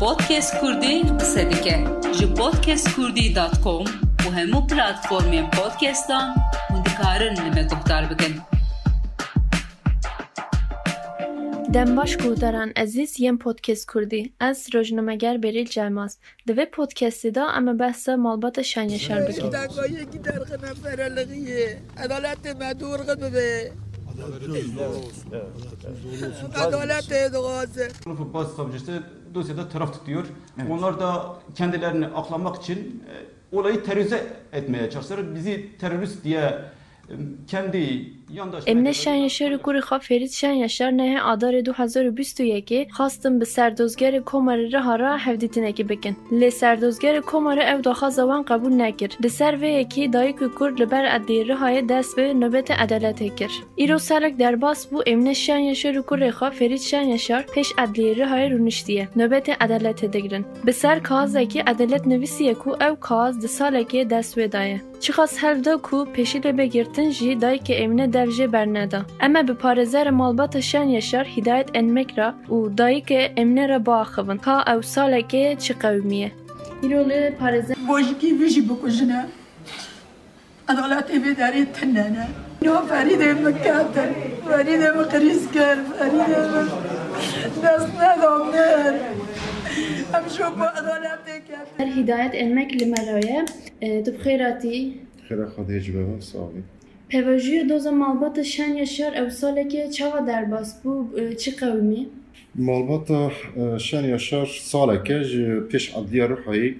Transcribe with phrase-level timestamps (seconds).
[0.00, 1.84] پودکست کردی قصه دیکه
[2.18, 6.34] جی پودکست کردی دات و همو پلاتفورمین پودکستان
[6.70, 8.34] هون دکارن نمه گفتار بکن.
[11.74, 16.12] دەمباش گوهداران ئەزیز یەم پۆتکس کوردی ئەس ڕۆژنەمەگەر بێریل جاماس
[16.48, 23.00] دەوێ پۆتکەسیدا ئەمە بەسە ماڵبەتە شانە شار بکەین دقایقی درخنم فرلقیه عدالت مدور
[27.32, 27.88] doğası.
[28.04, 29.02] Sınıfı bazı savcısı
[29.36, 30.24] dosyada taraf tutuyor.
[30.70, 35.34] Onlar da kendilerini aklamak için e, olayı terörize etmeye çalışıyorlar.
[35.34, 37.14] Bizi terörist diye e,
[37.46, 38.12] kendi
[38.66, 44.68] امنه شن یشار کوری خواه فرید شن یشار نه آدار 2021 خواستم به سردوزگر کمار
[44.72, 46.16] را را حفدیت نکی بکن.
[46.32, 50.70] لی سردوزگر کمار او دا زوان قبول نکر ده سر و یکی دایی که کور
[50.70, 55.32] لبر ادیر را های دست به نوبت عدالت کر ایرو سالک در باس بو امنه
[55.32, 57.42] شن یشار کوری خواه فرید شن یشار.
[57.42, 59.08] پیش ادیر را های رونشتیه.
[59.16, 64.34] نوبت عدالت دگرن به سر کاز اکی عدالت نویسیه کو او کاز ده سالکی دست
[64.34, 68.46] به دایه چی خاص هلو ده کو پیشی ده بگیرتن جی دایی که امینه دلجه
[68.46, 69.04] برنده.
[69.20, 73.96] اما به پارزر مالبات شن یشار هدایت انمک را و دایی که امینه را با
[74.00, 76.32] آخوان که أو ساله که چی قومیه.
[76.82, 79.24] ایرولی پارزر باشی که ویشی بکشنه
[80.68, 82.26] عدالت امی داری تنه نه
[82.62, 84.08] نو فرید ام کاتر
[84.48, 86.68] فرید ام قریز کر فرید ام
[87.64, 89.00] دست ندام نه
[90.12, 93.44] هم شو با عدالت امی کاتر هدایت انمک لمرایه
[94.03, 94.75] tu bixêratî
[95.27, 96.01] خیره خواهد هجبه
[96.31, 96.63] ساوی
[97.11, 100.93] Pevajiyê doza malbata Şenyashar ew salekê çawa derbas bû
[101.41, 102.01] çi qewmî?
[102.55, 103.31] مالباتا
[103.77, 106.75] شن یاشار ساله که جی پیش عدلیه رو حایی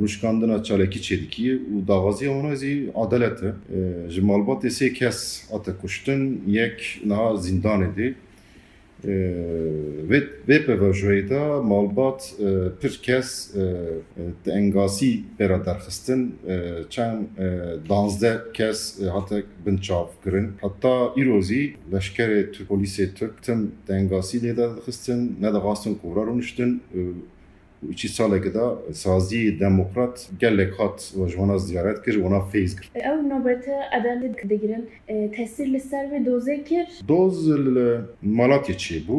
[0.00, 3.52] روشکاندنا چالکی چیدکی و داغازی اونازی عدالته
[4.08, 8.14] جی مالبات سه کس آتا کشتن یک نه زندان دی
[9.07, 9.35] ee,
[10.47, 12.47] ve pevajeyda malbat e,
[12.81, 13.51] pir kes
[14.43, 16.85] te e, engasî bera derxistin e,
[17.89, 24.57] danzde kes hate bin çav kirin heta îrozî leşkerê polîsê Türk tim te engasî lê
[24.57, 26.27] derxistin ne de xastin kora
[27.96, 32.80] چی ساله که دا سازی دموکرات گلک هات و جوانا زیارت کرد و اونا فیز
[32.80, 34.84] کرد Ew nobete edelet digirin
[35.36, 37.38] tesir li ser vê dozê kir دوز
[38.22, 39.18] مالاتي چی بو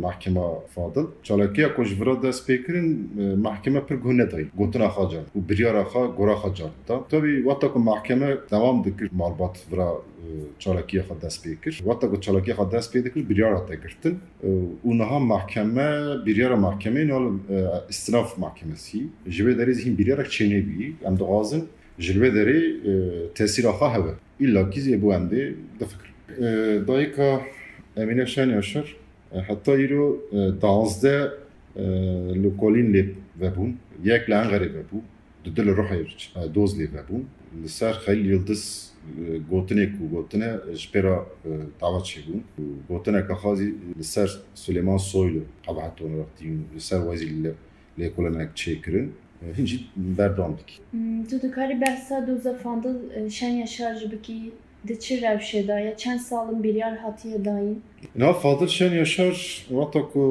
[0.00, 0.40] محکمه
[0.74, 3.08] فاضل چالاکیا کش ورا دست پیکرین
[3.46, 7.78] محکمه پر گونه دای گوتنا خاجان و بریارا خا گورا خاجان تا تابی وقتا که
[7.78, 10.02] محکمه دوام دکر مالبات ورا
[10.58, 14.20] چالاکیا خا دست پیکر وقتا که چالاکیا خا دست پیکر بریارا تا گرتن
[14.84, 17.38] و نها محکمه بریارا محکمه نال
[17.88, 21.62] استناف محکمسی جبه داری زهین بریارا چینه بی ام دغازن
[21.98, 22.60] جلوه داری
[23.34, 26.08] تاثیر آخا هوا ایلا کیزی بو انده دفکر
[26.78, 27.40] دایکا
[27.96, 28.84] امینه شن یاشر
[29.48, 30.18] حتی ایرو
[30.60, 31.32] دانزده
[32.42, 35.00] لوکولین لیب وبون یک لان غریب وبو
[35.56, 35.90] دل روح
[36.54, 37.26] دوز لیب وبون
[37.64, 38.90] لسر خیلی یلدز
[39.50, 41.26] گوتنه کو گوتنه جبرا
[41.80, 42.40] دعوت شگون
[42.88, 47.54] گوتنه که خازی لسر سلیمان سویلو قبعتون رفتیم لسر وزی
[47.98, 49.08] لیکولنک چیکرین
[49.58, 49.78] هنجی
[50.18, 50.78] بردام دکی
[51.30, 52.96] Tu dikarî behsa doza fandil
[53.30, 54.52] Şenyashar ji bikî
[54.83, 57.81] дичи равшедая чанд салым биряр ҳатия даин
[58.15, 59.33] на фадилшен яшар
[59.69, 60.21] вақта ку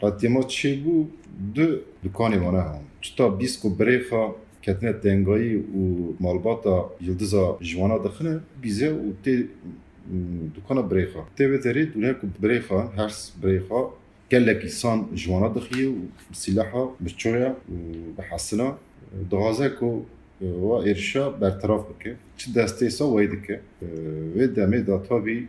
[0.00, 1.08] ратима чегу
[1.54, 1.66] ду
[2.02, 9.12] дукани вана ҳам чута биску брефа кетне тенгои у малбата йилдиза жвана дихне бизе у
[9.24, 9.46] те
[10.54, 13.80] дукана брефа те ветери дуне ку брефа ҳарс брефа
[14.32, 16.00] gelek insan jwana dixiye û
[16.32, 17.50] silaha bi çoya
[18.16, 18.68] bi hesina
[19.30, 19.88] dixwaze ku
[20.42, 22.16] wa êrişa bertaraf bike.
[22.36, 23.60] Çi destê sa wê dike.
[24.36, 25.48] Vê demê da tabî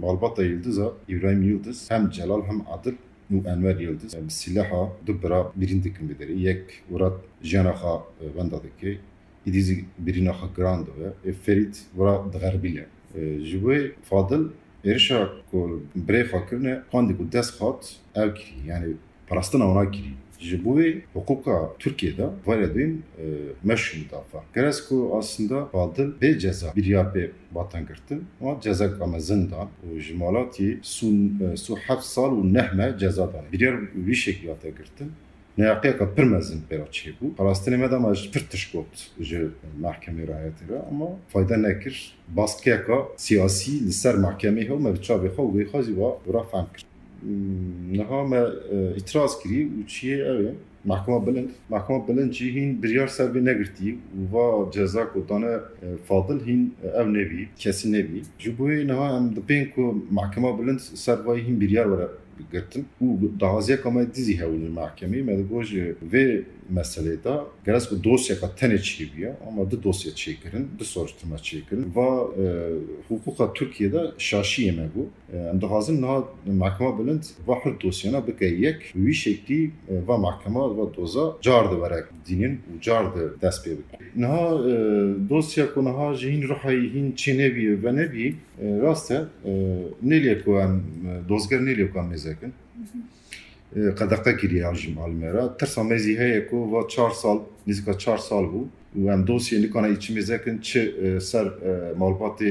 [0.00, 2.94] malbata Yildiza İbrahim Yıldız hem Celal hem Adil
[3.32, 8.26] û Enver Yıldız bi sîlaha du bira birîn dikin bi derê yek wirat jiyana xwe
[8.26, 8.98] wenda dike.
[9.46, 12.86] Îdîzî birîna xwe giran dibe ê Ferîd wira diğerbîle
[13.48, 14.44] ji wê Fadil
[14.84, 18.66] êrişa ku birê xwe kirine xwandî ku dest xat ev kirî.
[18.66, 18.86] Yani
[19.28, 23.24] parastina wana kirî Ji bu vê hukuka Türkiye'de var edeyim e,
[23.64, 24.44] meşru müdafaa.
[24.54, 28.24] Gerez aslında baldın bê ceza bir ya bê batan girtin.
[28.40, 29.68] Ama ceza ama zindan.
[29.94, 33.44] O ji malatî sun e, su heft sal û nehme ceza dan.
[33.52, 33.74] Bir yer
[34.06, 35.12] wî şekilde girtin.
[35.58, 37.34] Neyakiyaka pirmezin bera çebu.
[37.36, 38.86] Palastine medama pir tişkot
[39.20, 39.48] ji
[39.80, 42.14] mahkeme rayetira ama fayda nekir.
[42.28, 46.89] Baskiyaka siyasi li ser mahkeme hu mevçavi hu gıyhazi va bura fahmkir.
[47.23, 47.97] xwezî wa wira fehm kir.
[47.97, 48.41] Niha me
[48.97, 50.53] îtiraz kirî û çiyê ew e
[50.85, 53.97] محکمه بلند محکمه بلند چی هین بریار سر به نگرتی
[54.33, 54.35] و
[54.71, 55.59] جزا کو دانه
[56.07, 61.41] فاضل هین او نوی کسی نوی جبوی نه هم دپین کو محکمه بلند سر وای
[61.41, 62.09] هین بریار وره
[62.53, 63.05] گرتن و
[63.39, 65.69] دازیه کما دیزی هول محکمه مدگوج
[66.11, 66.15] و
[66.69, 70.83] مسئله دا گرس کو دوسیا کا تنه چی بیا اما دو دوسیا چی کرن دو
[70.83, 71.99] soruşturma çi kirin و
[73.09, 75.09] حقوق Türkiye'de şaşiye me bu
[75.49, 79.71] em dixwazin niha mahkema bilind va her dosyana bike yek wî şeklî
[80.07, 84.49] va mahkema va doza car dibere dînin û car di dest pê bike niha
[85.29, 88.35] dosya ku niha ji hîn rihayî hîn çê nebî ve nebî
[88.83, 89.19] rast e
[90.09, 90.73] nêlê ku em
[92.29, 92.53] dozger nêlê ku em mêzekin
[93.73, 98.67] قدقه کریه الجیم آلمرا ترسا مزی هەیە کو و چهار سال نزیکا چهار سال بوو
[98.96, 101.50] ام دوسیه نکنه ایچی میزکن چه سر
[101.98, 102.42] معلومات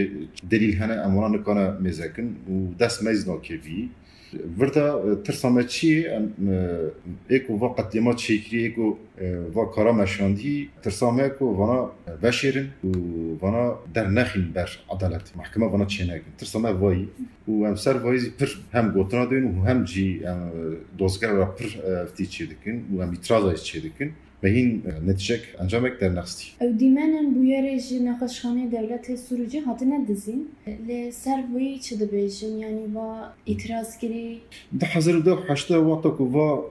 [0.49, 2.23] دلیل هنه امونا نکنه میزکن.
[2.23, 3.89] و دست میز ناکه بی
[4.59, 6.05] وردا ترسامه چی
[7.27, 8.95] ایکو وا قتلیما چیکری ایکو
[9.53, 10.69] وا کارا مشاندی.
[10.83, 11.91] ترسامه ایکو وانا
[12.23, 12.87] بشیرن و
[13.41, 17.07] وانا در نخین بر عدالت محکمه وانا چی نگن؟ ترسامه وای
[17.47, 20.21] و ام سر وای پر هم گوتنا دین و هم جی
[20.97, 21.65] دوزگر را پر
[22.05, 24.09] فتی چی دکن و هم اترازای چی دکن.
[24.41, 30.45] به این نتیجه انجامک در نخستی او دیمنن بویرج نخشخانه دولت سروجی هاتنه دزین
[30.87, 32.99] ل سر وی چه دبیجن یعنی و
[33.47, 34.41] اعتراض گری
[34.79, 36.61] ده حاضر ده حشته وقتا که و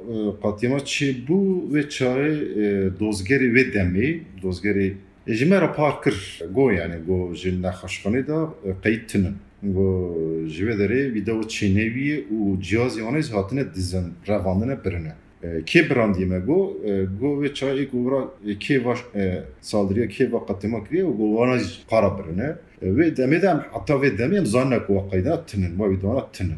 [0.43, 6.17] قاتیما چه بو و چاره دوزگری و دمی دوزگری جمع را پارکر
[6.55, 8.47] گو یعنی گو جن نخشخانه ده
[8.83, 10.15] قید تنن گو
[10.47, 16.39] جوه داره ویدو چینوی و جیازی آنیز هاتنه دزن روانه برنه ee, ki brandiye ee,
[16.39, 16.77] go
[17.21, 22.19] go ve çay go e, ki var e, saldırıya ki vakatma kriye go vana kara
[22.19, 22.55] birine.
[22.83, 26.57] Ee, ve demedem hatta ve demeyem zannak vakayda tının ve vidana tının.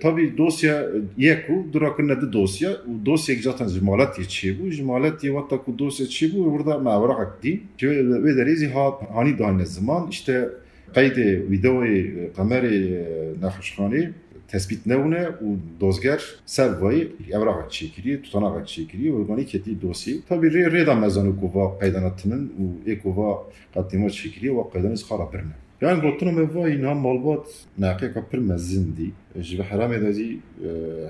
[0.00, 0.86] Tabi dosya e,
[1.16, 2.70] yeku durakın adı dosya?
[2.70, 7.20] O dosya zaten zimalat yeçi bu zimalat ye vatta ku dosya çi bu burada mavrak
[7.20, 8.72] akdi ve derizi
[9.14, 10.08] hani daha ne zaman?
[10.10, 10.48] İşte
[10.94, 13.04] kaydı videoyu kameri
[13.40, 14.10] nakışhani
[14.48, 20.68] تثبیت نمونه و دزگر سر وای اوراق چیکری توناق چیکری ورگانی کتی دوسی تا بیر
[20.68, 23.30] ریدا مزانو کووا قیداناتنن و اکووا
[23.74, 27.46] قدیما چیکری و قیدانز خراب برنه Yani gotunum eva inha malbat
[27.78, 29.10] naqe kapır mezzindi.
[29.40, 30.38] Jibe haram edezi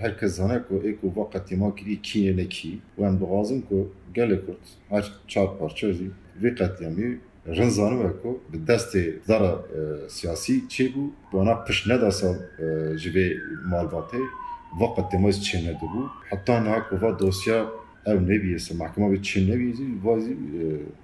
[0.00, 2.78] herkes zane ko eko vakati ma kiri kiye neki.
[2.98, 4.58] Ve em doğazım ko gele kurt.
[4.88, 6.10] Her çar parça zi.
[6.42, 8.96] Ve katiyami رنزانو کو به دست
[9.28, 9.64] دار
[10.08, 12.36] سیاسی چی بو بنا پش ندا سال
[12.96, 13.34] جوی
[13.70, 14.18] مالباته
[14.80, 17.72] وقت تماس چه نده بو حتی نه کو دوسیا
[18.06, 20.36] او نبیسه محکمه به چه نبیزی وازی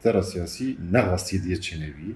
[0.03, 2.15] در سیاسی نغاستی دیه چه نبی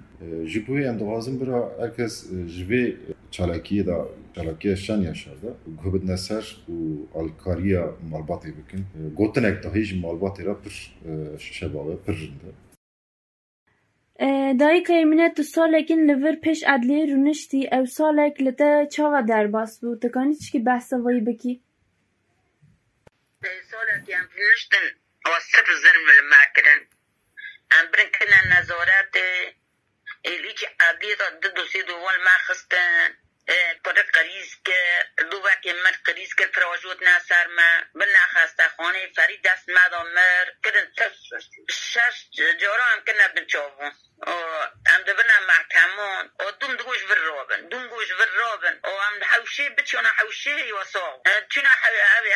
[0.52, 2.14] جبوی ام دوازم برا ارکس
[2.56, 2.94] جوی
[3.31, 5.50] چالاکی دا چالاکی شن یاشار دا
[5.82, 8.82] گوبت نسر و الکاریا مالباتی بکن
[9.14, 10.70] گوتنک دا هیج مالباتی را پر
[11.38, 12.66] شبابه پر جنده
[14.61, 19.21] دایی که ایمینه تو سال لور پیش عدلیه رو نشتی او سال اک لتا چاوا
[19.21, 21.63] در باس بو تکانی چی که بحثا وی بکی؟
[23.43, 24.87] دایی سال اکیم فیوشتن
[25.25, 26.81] آسف زن ملما کرن
[27.71, 29.17] ام برن کنن نظارت
[30.23, 34.78] ایلی که عدلیه تا دو سی دوال ما خستن طريق قريز که
[35.31, 40.46] دو وقت من قریز که پروژوت نصر ما بنا خسته خانه فرید دست مدام مر
[40.64, 40.93] کدن
[41.70, 42.28] شش
[42.60, 43.93] جارا هم کنه بچاوون
[44.23, 48.81] ام دبنا محکمون و دوم دوش رابن دوم گوش ور رابن.
[48.85, 51.69] و ام حوشه بچونا حوشه یوسا چونا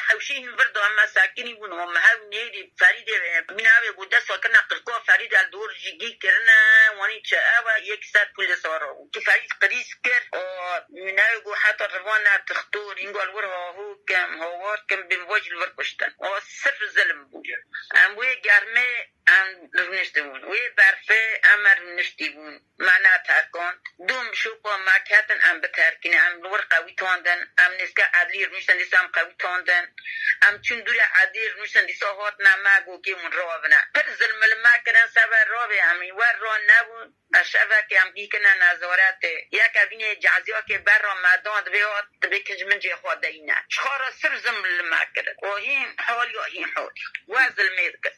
[0.08, 3.10] حوشه هم ور دو اما ساکنی بون هم هاو نیدی فرید
[3.50, 6.58] من هاو بود دست وکرنا قرقوا فرید الدور جگی کرنا
[6.96, 10.38] وانی چه اوا یک سر پول سارا که فرید قریز کر.
[10.38, 15.72] و من هاو حتی روانا تختور اینگو الور هاو کم هاوات کم بین وجه الور
[15.78, 17.46] کشتن و صرف ظلم بود
[17.94, 24.76] ام گرمه ام رونشته بون وی برفه ام رونشتی بون معنا ترکان دوم شو با
[24.76, 26.20] مکتن ام بترکین.
[26.20, 27.52] ام لور قوی تاندن.
[27.58, 29.94] ام نسکه عدلی رونشتن دیسا ام قوی تاندن.
[30.42, 32.34] ام چون دوری عدلی رونشتن دیسا هات
[32.86, 38.00] گو که اون رابنه پر ظلم المکرن سبر رابه امی ور را نبون اشبه که
[38.00, 39.24] هم بیکنه نظارت.
[39.52, 44.10] یک اوین جعزی ها که بر را مدان بیاد بکج من جه خواده اینه شخارا
[44.10, 46.90] سر ظلم المکرن و هین حال یا هین حال.
[47.28, 48.10] و ظلمه دکن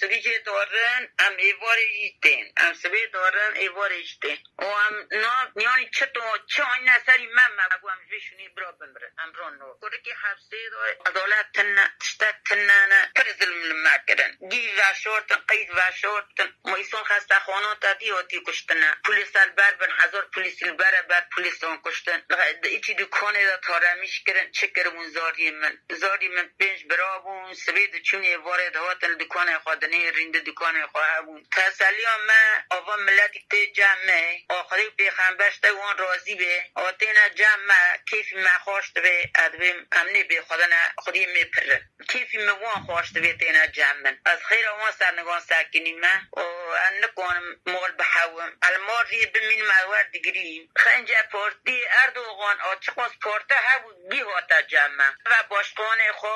[0.00, 5.90] سبی جه دارن ام ایوار ایتین ام سبه دارن ایوار ایتین و ام نا نیانی
[5.90, 9.74] چطو چه آین نسری من مگو ام جوشونی برا بمره ام ران نو.
[9.74, 12.26] کوره که حفظه داره عدالت تن تشتا
[14.56, 18.22] تنانا پر ظلم لما کرن گی واشورتن قید واشورتن مایسون خسته خانه تا دی و
[18.22, 22.22] دی کشتنا پولیس البر بن هزار پولیس البر بر پولیس اون کشتن.
[22.62, 28.76] ایچی دکانه دا تارمیش کرن چکرمون زاری من؟ زاری من پنج برابون سوید چونی وارد
[28.76, 31.46] هاتن دکانه خودنه رینده دکانه خواه بون.
[31.52, 36.64] تسلی ما آوا ملتی تی جمعه آخری پیخنبشت وان راضی به.
[37.36, 42.82] جمعه کیفی ما خوشت به ادویم امنی به خودنا خودی می پر کیفی می وان
[42.86, 46.40] خوشت به تینا جمعه از خیر وان سرنگان ساکنی ما و
[46.86, 47.36] انکون
[47.66, 48.52] مول بحوم.
[48.62, 55.98] الماری بمین موارد گریم خنجه پورتی اردوغان آچقاس پورته هبو گی هاتا جمعه و باشقان
[56.14, 56.28] خو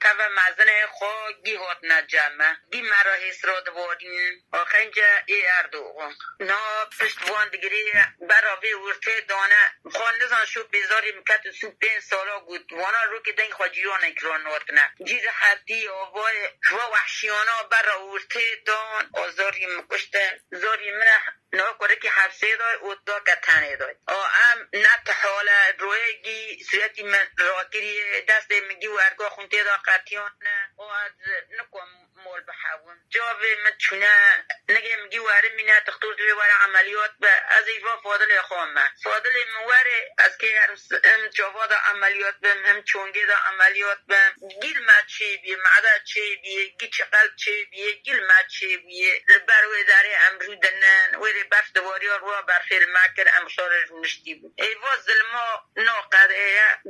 [0.00, 6.14] تا و مزن خو گی هات نجمعه گی مرا حس را دوارین خنجه ای اردوغان.
[6.40, 6.60] نا
[7.00, 9.74] پشتوان دگری براوی ورته دانه.
[9.92, 12.72] خوان نزان شو بیزاری مکت سو پین سالا بود.
[12.72, 19.10] وانا رو که دنگ خواجیان اکران ناتنه جیز حدی آوای و وحشیانا برا ورته دان
[19.14, 21.39] آزاری مکشتن زاری منه.
[21.52, 23.94] نه کره که حبسه دای او دا کتنه دای.
[24.06, 30.30] آ ام نت حالا رویگی سویتی من راکری دست میگی و ارگاه خونته دا قطیان
[30.78, 31.12] از
[31.58, 31.86] نکم
[32.24, 37.68] مول بحاون جواب من چونه؟ نگه میگی واره مینه تختور دوی واره عملیات به از
[37.68, 38.88] ایفا فاضل خوام من.
[39.02, 40.60] فاضل مواره از که
[41.04, 46.20] هم جواد عملیات بم هم چونگه دا عملیات بم گیل ما چه بیه؟ معده چه
[46.42, 52.06] بیه؟ گی چقل چه بیه؟ گیل ما چه بیه؟ لبر داره امرو دنن برف دواری
[52.06, 53.70] رو بر فیل مکر امشار
[54.00, 54.54] نشتی بود.
[54.58, 55.70] ایوا ظلما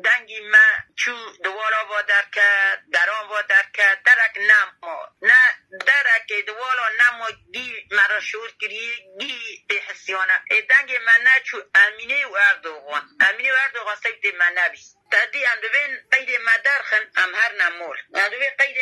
[0.04, 1.12] دنگی ما چو
[1.45, 4.02] دوارا وادر کرد دران وادر کرد.
[4.02, 4.73] درک نم
[5.23, 5.40] نه
[5.87, 8.90] درک دوالا نما گی مرا شور کری
[9.21, 10.42] گی به حسیانه.
[10.50, 13.09] ای دنگ من نه چو امینه و اردوغان.
[13.21, 14.97] امینه و اردوغان سید من نبیست.
[15.12, 17.97] تدی ام دوین قید مدرخن ام هر نمول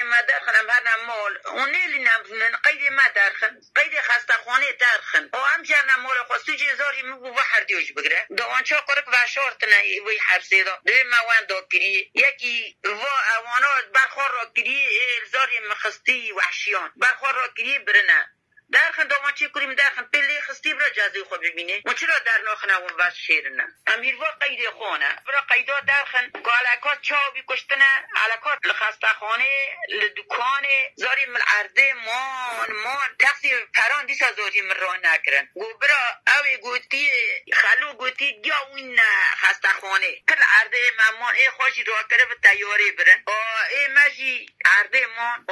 [0.09, 5.31] مدرخن ام هر نمول اونیلی نمزنن قید مدرخن قید خستخانه درخن.
[5.35, 8.27] او ام جر نمول خواستو جزاری مگو هر دیوش بگره.
[8.37, 13.05] دوانچا قرق وشارتنه وی حبسه دا دوی موان دا کری یکی و
[13.37, 14.89] اوانا برخور را کری
[15.23, 16.93] الزاری مخستی وحشیان.
[16.97, 18.38] برخور را کری برنه.
[18.73, 21.83] درخن دامان چی کریم درخن پلی خستی برا جزی خو ببینه.
[21.87, 27.01] ما چرا در ناخنه و بس شیرنه امیر و قید خونه برا قیدا درخن گالکات
[27.03, 28.09] چاوی کشتنه.
[28.17, 34.95] علکات لخسته خانه لدکانه زاری مل عرضه مان مان تقسی پران دیسا زاری من را
[34.95, 35.49] نکرن.
[35.55, 37.11] گو برا اوی گوتی
[37.53, 39.18] خلو گوتی گیا وین خسته
[39.81, 43.25] خانه کل عرضه ممان ای خوشی را کرده به تیاره برن.
[43.71, 45.47] ای مجی عرضه مان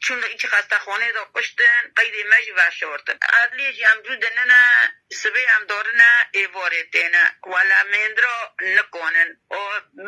[0.00, 4.64] چون ایچ خسته خانه دا کشتن قید مجی وشورتن عدلی جی امجو دننا
[5.12, 9.36] سبی ام دارنا ایواره تینا ولا مندرا نکنن.
[9.50, 9.56] و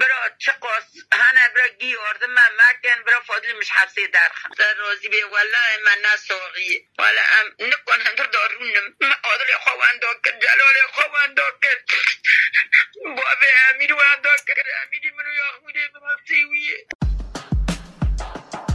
[0.00, 4.50] برا چقاس هنه برا گی آرده من مکن برا فادلی مش حبسه درخم.
[4.58, 7.71] سر رازی بی ولا من نساقی ولا ام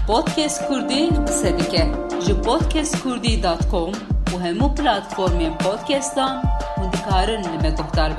[0.08, 1.82] Podcast Kurdi qise dike
[2.26, 3.92] ji podcastkurdi.com
[4.34, 6.34] û hemû platformên podcastan
[6.78, 8.12] hûn dikarin li me guhdar.